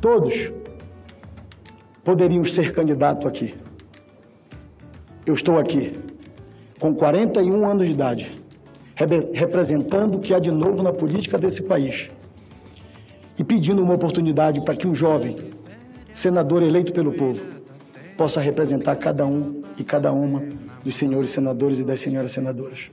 [0.00, 0.52] Todos
[2.04, 3.54] poderiam ser candidato aqui.
[5.24, 5.98] Eu estou aqui
[6.78, 8.42] com 41 anos de idade,
[9.32, 12.08] representando o que há de novo na política desse país
[13.38, 15.36] e pedindo uma oportunidade para que um jovem,
[16.14, 17.42] senador eleito pelo povo,
[18.16, 20.42] possa representar cada um e cada uma
[20.84, 22.90] dos senhores senadores e das senhoras senadoras.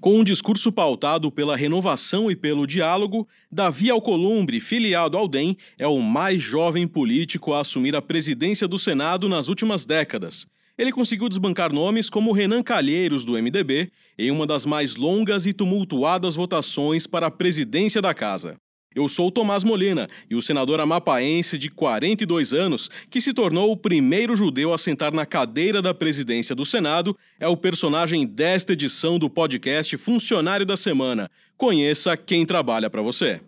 [0.00, 5.86] Com um discurso pautado pela renovação e pelo diálogo, Davi Alcolumbre, filiado ao DEM, é
[5.86, 10.46] o mais jovem político a assumir a presidência do Senado nas últimas décadas.
[10.78, 15.52] Ele conseguiu desbancar nomes como Renan Calheiros, do MDB, em uma das mais longas e
[15.52, 18.56] tumultuadas votações para a presidência da casa.
[18.92, 23.70] Eu sou o Tomás Molina e o senador amapaense de 42 anos, que se tornou
[23.70, 28.72] o primeiro judeu a sentar na cadeira da presidência do Senado, é o personagem desta
[28.72, 31.30] edição do podcast Funcionário da Semana.
[31.56, 33.40] Conheça quem trabalha para você.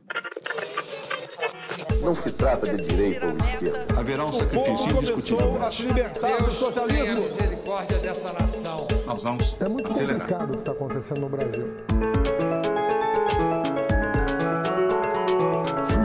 [2.05, 3.87] Não se trata de direita ou esquerda.
[3.99, 5.61] Haverá um sacrifício indiscutível.
[5.63, 7.05] a se libertar Deus do socialismo.
[7.05, 8.87] tenha misericórdia dessa nação.
[9.07, 10.21] Nós vamos É muito acelerar.
[10.21, 11.67] complicado o que está acontecendo no Brasil.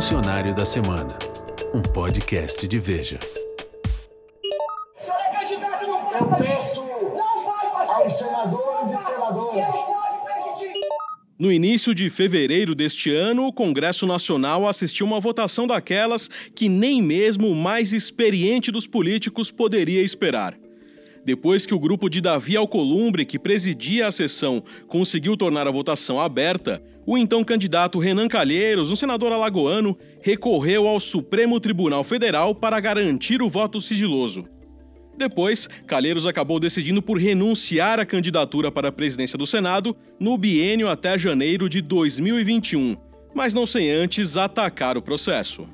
[0.08, 1.06] Funcionário da Semana,
[1.74, 3.20] um podcast de Veja.
[5.04, 6.80] é candidato não vai fazer isso.
[6.80, 8.24] Não vai fazer aos isso.
[8.24, 9.68] senadores e senadoras.
[11.38, 17.02] No início de fevereiro deste ano, o Congresso Nacional assistiu uma votação daquelas que nem
[17.02, 20.58] mesmo o mais experiente dos políticos poderia esperar.
[21.28, 26.22] Depois que o grupo de Davi Alcolumbre, que presidia a sessão, conseguiu tornar a votação
[26.22, 32.80] aberta, o então candidato Renan Calheiros, um senador alagoano, recorreu ao Supremo Tribunal Federal para
[32.80, 34.46] garantir o voto sigiloso.
[35.18, 40.88] Depois, Calheiros acabou decidindo por renunciar à candidatura para a presidência do Senado no biênio
[40.88, 42.96] até janeiro de 2021,
[43.36, 45.68] mas não sem antes atacar o processo.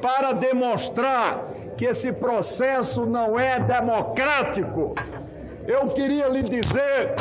[0.00, 4.94] para demonstrar que esse processo não é democrático.
[5.66, 7.14] Eu queria lhe dizer,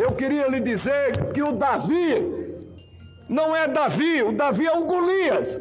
[0.00, 2.42] eu queria lhe dizer que o Davi
[3.28, 5.60] não é Davi, o Davi é o Golias.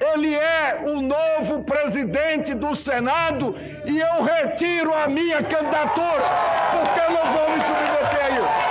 [0.00, 3.54] Ele é o novo presidente do Senado
[3.84, 6.22] e eu retiro a minha candidatura,
[6.70, 8.68] porque eu não vou me submeter a isso.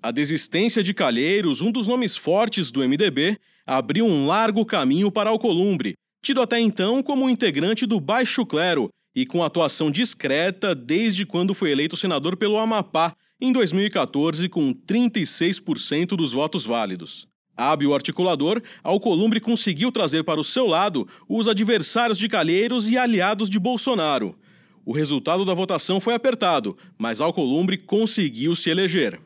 [0.00, 3.36] A desistência de Calheiros, um dos nomes fortes do MDB,
[3.66, 5.94] abriu um largo caminho para Alcolumbre,
[6.28, 11.70] tido até então como integrante do Baixo Clero e com atuação discreta desde quando foi
[11.70, 17.26] eleito senador pelo Amapá em 2014 com 36% dos votos válidos.
[17.56, 23.48] Hábil articulador, Alcolumbre conseguiu trazer para o seu lado os adversários de Calheiros e aliados
[23.48, 24.38] de Bolsonaro.
[24.84, 29.18] O resultado da votação foi apertado, mas Alcolumbre conseguiu se eleger.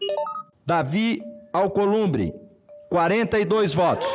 [0.65, 1.21] Davi
[1.53, 2.33] Alcolumbre,
[2.89, 4.07] 42 votos.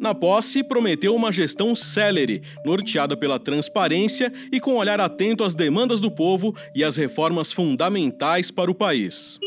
[0.00, 6.00] Na posse, prometeu uma gestão célere, norteada pela transparência e com olhar atento às demandas
[6.00, 9.38] do povo e às reformas fundamentais para o país.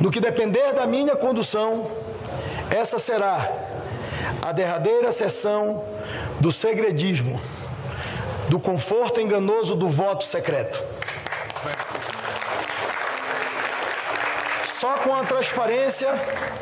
[0.00, 1.90] No que depender da minha condução,
[2.70, 3.52] essa será
[4.40, 5.84] a derradeira sessão
[6.40, 7.38] do segredismo,
[8.48, 10.82] do conforto enganoso do voto secreto.
[14.80, 16.08] Só com a transparência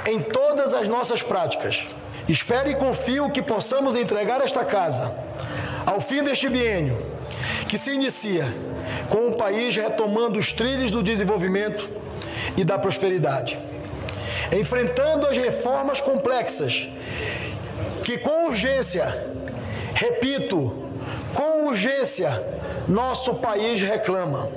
[0.05, 1.87] em todas as nossas práticas.
[2.29, 5.15] Espero e confio que possamos entregar esta casa
[5.85, 6.97] ao fim deste biênio,
[7.69, 8.53] que se inicia
[9.09, 11.89] com o país retomando os trilhos do desenvolvimento
[12.57, 13.57] e da prosperidade,
[14.53, 16.89] enfrentando as reformas complexas
[18.03, 19.33] que, com urgência,
[19.95, 20.73] repito,
[21.33, 22.43] com urgência,
[22.89, 24.49] nosso país reclama.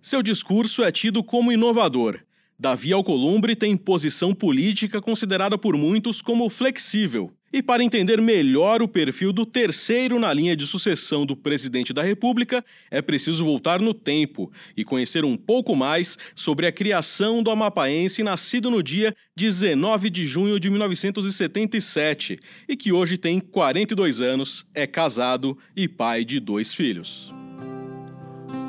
[0.00, 2.18] Seu discurso é tido como inovador.
[2.62, 7.32] Davi Alcolumbre tem posição política considerada por muitos como flexível.
[7.52, 12.04] E para entender melhor o perfil do terceiro na linha de sucessão do presidente da
[12.04, 17.50] República, é preciso voltar no tempo e conhecer um pouco mais sobre a criação do
[17.50, 22.38] amapaense nascido no dia 19 de junho de 1977
[22.68, 27.32] e que hoje tem 42 anos, é casado e pai de dois filhos.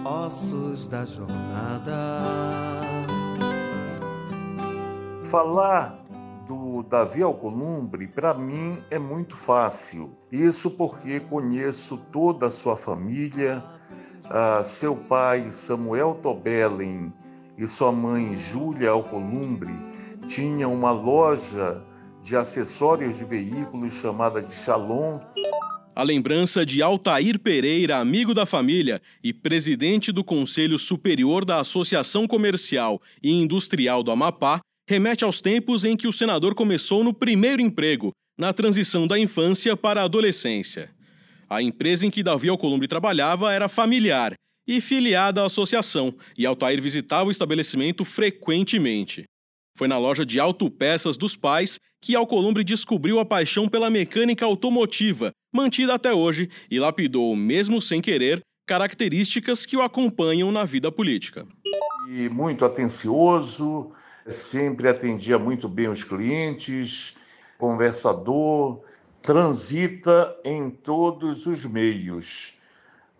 [0.04, 2.93] Ossos da jornada.
[5.33, 5.97] Falar
[6.47, 10.15] do Davi Alcolumbre, para mim, é muito fácil.
[10.31, 13.63] Isso porque conheço toda a sua família,
[14.63, 17.12] seu pai Samuel Tobelen
[17.57, 19.74] e sua mãe Júlia Alcolumbre
[20.27, 21.83] tinham uma loja
[22.21, 25.19] de acessórios de veículos chamada de Shalom.
[25.95, 32.27] A lembrança de Altair Pereira, amigo da família e presidente do Conselho Superior da Associação
[32.27, 34.62] Comercial e Industrial do Amapá,
[34.94, 39.75] remete aos tempos em que o senador começou no primeiro emprego, na transição da infância
[39.75, 40.92] para a adolescência.
[41.50, 44.36] A empresa em que Davi Alcolumbre trabalhava era familiar
[44.68, 49.24] e filiada à associação, e Altair visitava o estabelecimento frequentemente.
[49.75, 55.31] Foi na loja de autopeças dos pais que Alcolumbre descobriu a paixão pela mecânica automotiva,
[55.51, 61.48] mantida até hoje, e lapidou, mesmo sem querer, características que o acompanham na vida política.
[62.07, 63.92] E muito atencioso,
[64.28, 67.16] sempre atendia muito bem os clientes,
[67.58, 68.81] conversador,
[69.22, 72.58] transita em todos os meios.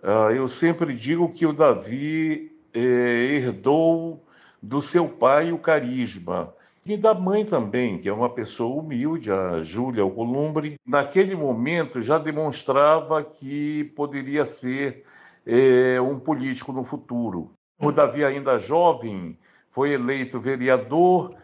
[0.02, 4.24] Ah, eu sempre digo que o Davi eh, herdou
[4.62, 6.54] do seu pai o carisma
[6.86, 10.76] e da mãe também, que é uma pessoa humilde, a Júlia Alcolumbre.
[10.86, 15.04] Naquele momento já demonstrava que poderia ser
[15.46, 17.54] é, um político no futuro.
[17.80, 19.38] O Davi, ainda jovem,
[19.74, 21.36] foi eleito vereador.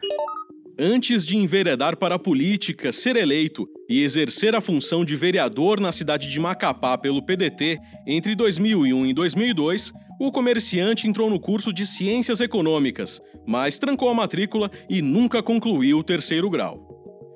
[0.78, 5.92] Antes de enveredar para a política, ser eleito e exercer a função de vereador na
[5.92, 9.92] cidade de Macapá pelo PDT entre 2001 e 2002,
[10.22, 15.98] o comerciante entrou no curso de Ciências Econômicas, mas trancou a matrícula e nunca concluiu
[15.98, 16.88] o terceiro grau.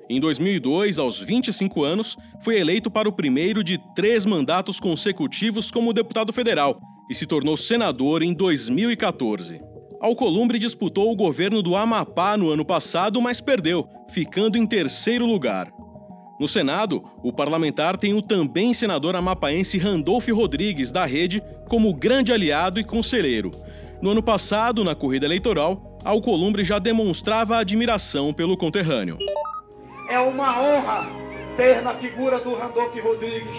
[0.08, 5.92] Em 2002, aos 25 anos, foi eleito para o primeiro de três mandatos consecutivos como
[5.92, 6.78] deputado federal
[7.10, 9.73] e se tornou senador em 2014.
[10.04, 15.72] Alcolumbre disputou o governo do Amapá no ano passado, mas perdeu, ficando em terceiro lugar.
[16.38, 22.34] No Senado, o parlamentar tem o também senador amapaense Randolph Rodrigues, da Rede, como grande
[22.34, 23.50] aliado e conselheiro.
[24.02, 29.16] No ano passado, na corrida eleitoral, Alcolumbre já demonstrava admiração pelo conterrâneo.
[30.10, 31.08] É uma honra
[31.56, 33.56] ter na figura do Randolph Rodrigues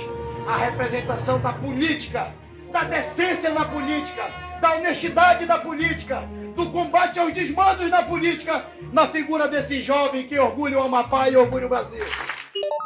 [0.47, 2.31] a representação da política,
[2.71, 9.07] da decência na política, da honestidade da política, do combate aos desmandos na política, na
[9.07, 12.03] figura desse jovem que orgulha o Amapá e orgulha o Brasil.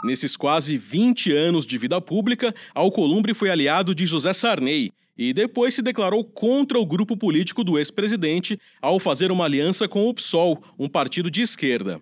[0.04, 5.74] Nesses quase 20 anos de vida pública, Alcolumbre foi aliado de José Sarney e depois
[5.74, 10.62] se declarou contra o grupo político do ex-presidente ao fazer uma aliança com o PSOL,
[10.78, 12.02] um partido de esquerda.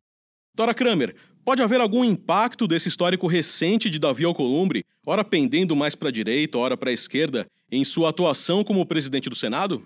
[0.56, 1.16] Dora Kramer,
[1.48, 6.12] pode haver algum impacto desse histórico recente de Davi Alcolumbre, ora pendendo mais para a
[6.12, 9.82] direita, ora para a esquerda, em sua atuação como presidente do Senado?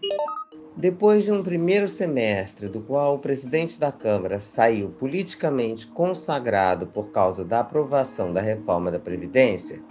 [0.75, 7.12] Depois de um primeiro semestre, do qual o presidente da Câmara saiu politicamente consagrado por
[7.12, 9.84] causa da aprovação da reforma da Previdência,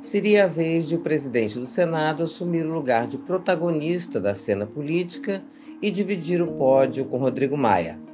[0.00, 4.66] seria a vez de o presidente do Senado assumir o lugar de protagonista da cena
[4.66, 5.40] política
[5.80, 8.10] e dividir o pódio com Rodrigo Maia.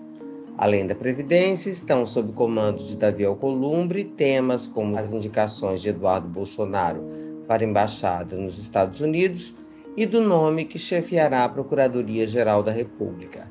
[0.58, 6.26] Além da Previdência, estão sob comando de Davi Alcolumbre temas como as indicações de Eduardo
[6.26, 7.00] Bolsonaro
[7.46, 9.54] para embaixada nos Estados Unidos
[9.96, 13.48] e do nome que chefiará a Procuradoria-Geral da República.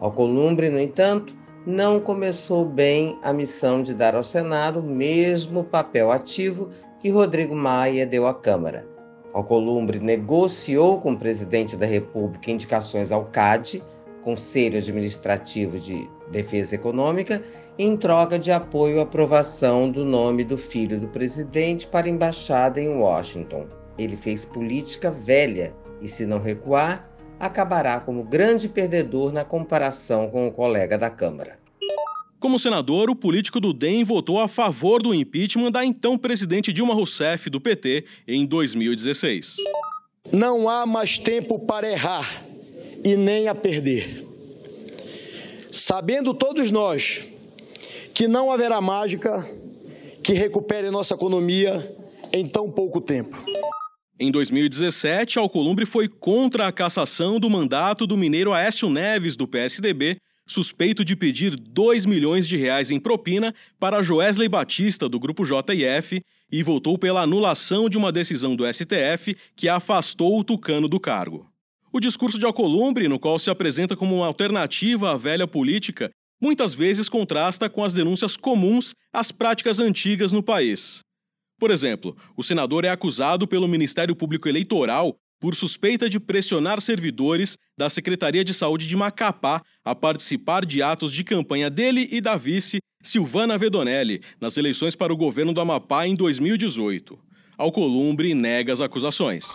[0.00, 1.32] Alcolumbre, no entanto,
[1.64, 7.54] não começou bem a missão de dar ao Senado o mesmo papel ativo que Rodrigo
[7.54, 8.84] Maia deu à Câmara.
[9.32, 13.80] Alcolumbre negociou com o presidente da República indicações ao CAD,
[14.22, 17.42] Conselho Administrativo de Defesa Econômica,
[17.78, 22.80] em troca de apoio à aprovação do nome do filho do presidente para a embaixada
[22.80, 23.68] em Washington.
[23.96, 27.08] Ele fez política velha e, se não recuar,
[27.38, 31.58] acabará como grande perdedor na comparação com o colega da Câmara.
[32.40, 36.94] Como senador, o político do DEM votou a favor do impeachment da então presidente Dilma
[36.94, 39.56] Rousseff, do PT, em 2016.
[40.32, 42.47] Não há mais tempo para errar
[43.04, 44.26] e nem a perder.
[45.70, 47.24] Sabendo todos nós
[48.14, 49.46] que não haverá mágica
[50.22, 51.94] que recupere nossa economia
[52.32, 53.44] em tão pouco tempo.
[54.20, 60.16] Em 2017, Alcolumbre foi contra a cassação do mandato do mineiro Aécio Neves, do PSDB,
[60.44, 66.20] suspeito de pedir 2 milhões de reais em propina para Joesley Batista, do Grupo JF,
[66.50, 71.46] e votou pela anulação de uma decisão do STF que afastou o tucano do cargo.
[71.92, 76.74] O discurso de Alcolumbre, no qual se apresenta como uma alternativa à velha política, muitas
[76.74, 81.00] vezes contrasta com as denúncias comuns às práticas antigas no país.
[81.58, 87.56] Por exemplo, o senador é acusado pelo Ministério Público Eleitoral por suspeita de pressionar servidores
[87.76, 92.36] da Secretaria de Saúde de Macapá a participar de atos de campanha dele e da
[92.36, 97.18] vice Silvana Vedonelli nas eleições para o governo do Amapá em 2018.
[97.56, 99.46] Alcolumbre nega as acusações.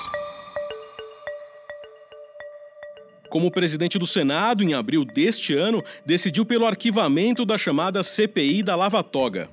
[3.34, 8.76] Como presidente do Senado, em abril deste ano, decidiu pelo arquivamento da chamada CPI da
[8.76, 9.50] Lava Toga.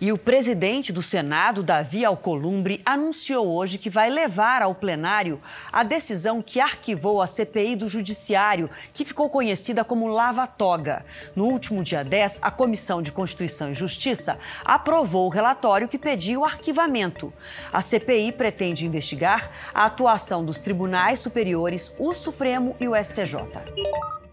[0.00, 5.40] E o presidente do Senado, Davi Alcolumbre, anunciou hoje que vai levar ao plenário
[5.72, 11.04] a decisão que arquivou a CPI do Judiciário, que ficou conhecida como Lava Toga.
[11.34, 16.38] No último dia 10, a Comissão de Constituição e Justiça aprovou o relatório que pedia
[16.38, 17.32] o arquivamento.
[17.72, 23.34] A CPI pretende investigar a atuação dos tribunais superiores, o Supremo e o STJ.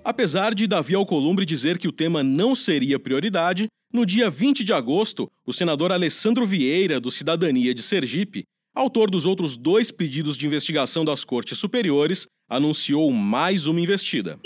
[0.04, 4.74] Apesar de Davi Alcolumbre dizer que o tema não seria prioridade, no dia 20 de
[4.74, 8.44] agosto, o senador Alessandro Vieira, do Cidadania de Sergipe,
[8.76, 14.38] autor dos outros dois pedidos de investigação das Cortes Superiores, anunciou mais uma investida.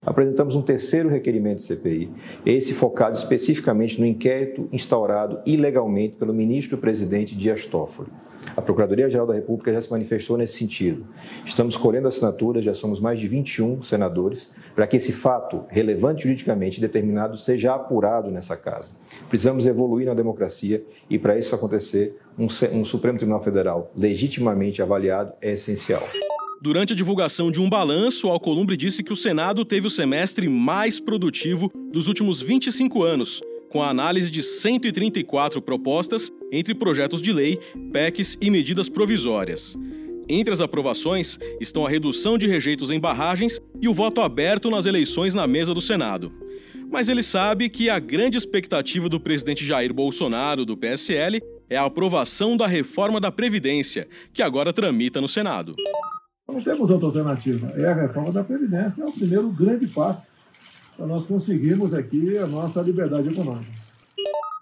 [0.00, 2.08] Apresentamos um terceiro requerimento de CPI,
[2.46, 8.10] esse focado especificamente no inquérito instaurado ilegalmente pelo ministro-presidente Dias Toffoli.
[8.56, 11.06] A Procuradoria-Geral da República já se manifestou nesse sentido.
[11.44, 16.80] Estamos colhendo assinaturas, já somos mais de 21 senadores, para que esse fato, relevante juridicamente
[16.80, 18.92] determinado, seja apurado nessa casa.
[19.28, 25.32] Precisamos evoluir na democracia e, para isso acontecer, um, um Supremo Tribunal Federal legitimamente avaliado
[25.40, 26.06] é essencial.
[26.62, 30.98] Durante a divulgação de um balanço, Alcolumbre disse que o Senado teve o semestre mais
[30.98, 33.42] produtivo dos últimos 25 anos
[33.74, 37.58] com a análise de 134 propostas entre projetos de lei,
[37.92, 39.76] PECs e medidas provisórias.
[40.28, 44.86] Entre as aprovações estão a redução de rejeitos em barragens e o voto aberto nas
[44.86, 46.32] eleições na mesa do Senado.
[46.88, 51.84] Mas ele sabe que a grande expectativa do presidente Jair Bolsonaro, do PSL, é a
[51.84, 55.74] aprovação da reforma da Previdência, que agora tramita no Senado.
[56.46, 57.72] Não temos outra alternativa.
[57.74, 60.32] É a reforma da Previdência, é o primeiro grande passo
[60.96, 63.72] para nós conseguirmos aqui a nossa liberdade econômica.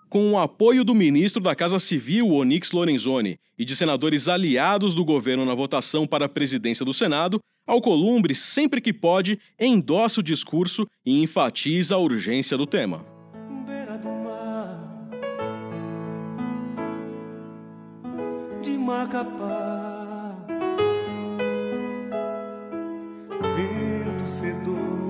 [0.08, 5.04] Com o apoio do ministro da Casa Civil, Onyx Lorenzoni, e de senadores aliados do
[5.04, 10.86] governo na votação para a presidência do Senado, Alcolumbre, sempre que pode, endossa o discurso
[11.06, 13.06] e enfatiza a urgência do tema.
[13.64, 15.08] Beira do mar,
[18.60, 20.36] de Macapá,
[23.54, 25.01] vento sedoso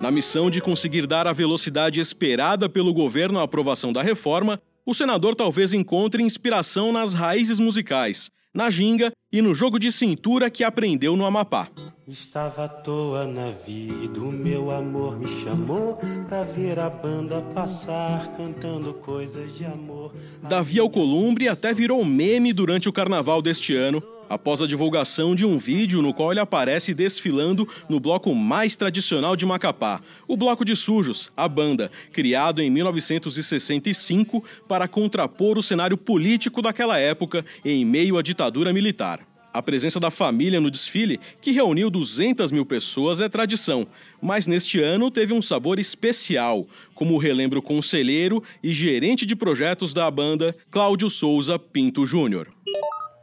[0.00, 4.94] na missão de conseguir dar a velocidade esperada pelo governo à aprovação da reforma, o
[4.94, 10.64] senador talvez encontre inspiração nas raízes musicais, na ginga e no jogo de cintura que
[10.64, 11.68] aprendeu no Amapá.
[12.08, 18.34] Estava à toa na vida, o meu amor me chamou pra ver a banda passar
[18.36, 20.12] cantando coisas de amor.
[20.42, 25.58] Davi Alcolumbre até virou meme durante o carnaval deste ano, após a divulgação de um
[25.58, 30.76] vídeo no qual ele aparece desfilando no bloco mais tradicional de Macapá, o Bloco de
[30.76, 38.16] Sujos, a banda, criado em 1965 para contrapor o cenário político daquela época em meio
[38.16, 39.26] à ditadura militar.
[39.52, 43.84] A presença da família no desfile, que reuniu 200 mil pessoas, é tradição,
[44.22, 49.92] mas neste ano teve um sabor especial, como relembra o conselheiro e gerente de projetos
[49.92, 52.46] da banda, Cláudio Souza Pinto Júnior.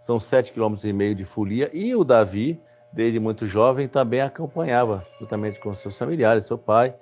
[0.08, 2.58] São sete quilômetros e meio de folia e o Davi,
[2.94, 6.96] desde muito jovem, também acompanhava, juntamente com seus familiares, seu pai,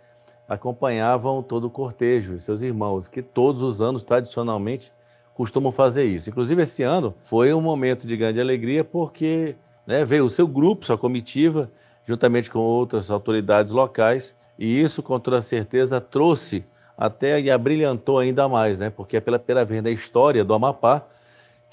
[0.49, 4.91] acompanhavam todo o cortejo seus irmãos, que todos os anos, tradicionalmente,
[5.35, 6.31] costumam fazer isso.
[6.31, 10.83] Inclusive, esse ano foi um momento de grande alegria porque né, veio o seu grupo,
[10.83, 11.69] sua comitiva,
[12.07, 16.65] juntamente com outras autoridades locais, e isso, com toda certeza, trouxe
[16.97, 18.89] até e abrilhantou ainda mais, né?
[18.89, 21.05] porque é pela primeira vez na história do Amapá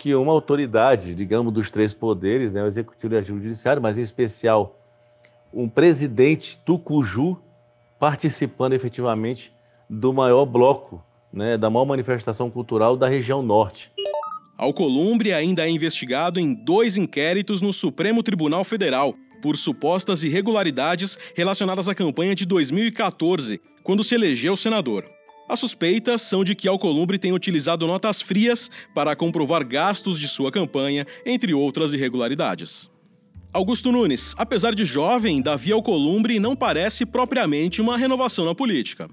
[0.03, 4.03] que uma autoridade, digamos, dos três poderes, né, o executivo e o judiciário, mas em
[4.03, 4.77] especial
[5.55, 7.39] um presidente tucuju
[8.01, 9.53] participando efetivamente
[9.89, 11.01] do maior bloco,
[11.33, 13.93] né, da maior manifestação cultural da região norte.
[14.59, 21.89] Alcolumbre ainda é investigado em dois inquéritos no Supremo Tribunal Federal por supostas irregularidades relacionadas
[21.89, 25.09] à campanha de 2014, quando se elegeu senador.
[25.53, 30.51] As suspeitas são de que Alcolumbre tem utilizado notas frias para comprovar gastos de sua
[30.51, 32.89] campanha, entre outras irregularidades.
[33.53, 39.11] Augusto Nunes, apesar de jovem, Davi Alcolumbre não parece propriamente uma renovação na política.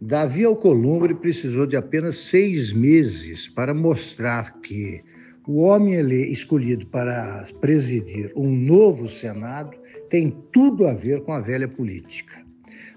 [0.00, 5.02] Davi Alcolumbre precisou de apenas seis meses para mostrar que
[5.48, 5.98] o homem
[6.30, 9.76] escolhido para presidir um novo Senado
[10.08, 12.48] tem tudo a ver com a velha política.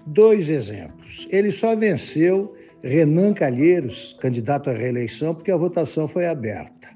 [0.06, 1.26] Dois exemplos.
[1.30, 6.88] Ele só venceu Renan Calheiros, candidato à reeleição, porque a votação foi aberta.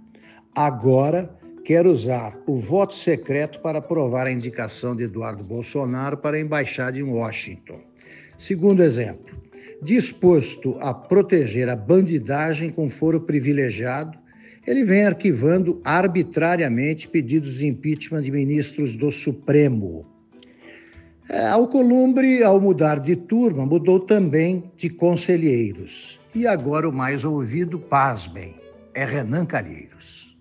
[0.55, 1.31] Agora
[1.65, 6.99] quer usar o voto secreto para aprovar a indicação de Eduardo Bolsonaro para a embaixada
[6.99, 7.81] em Washington.
[8.39, 9.37] Segundo exemplo,
[9.83, 14.19] disposto a proteger a bandidagem com foro privilegiado,
[14.67, 20.18] ele vem arquivando arbitrariamente pedidos de impeachment de ministros do Supremo.
[21.29, 26.19] É, Alcolumbre, ao mudar de turma, mudou também de conselheiros.
[26.35, 28.55] E agora o mais ouvido, pasmem,
[28.95, 30.35] é Renan Calheiros.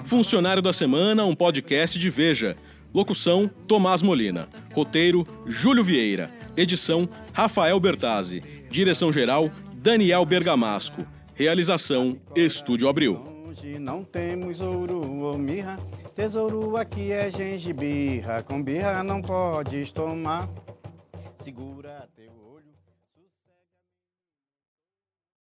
[0.06, 2.56] Funcionário da Semana, um podcast de Veja.
[2.92, 4.48] Locução, Tomás Molina.
[4.74, 6.30] Roteiro, Júlio Vieira.
[6.56, 8.40] Edição, Rafael Bertazzi.
[8.68, 11.06] Direção-geral, Daniel Bergamasco.
[11.34, 13.30] Realização, Estúdio Abril.
[13.78, 15.78] Não temos ouro ou mirra,
[16.14, 20.48] tesouro aqui é gengibirra, com birra não podes tomar.
[21.42, 22.39] Segura teu